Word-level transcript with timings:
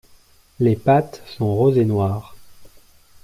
Les 0.59 0.75
pattes 0.75 1.21
sont 1.27 1.53
roses 1.53 1.77
et 1.77 1.85
noires. 1.85 2.35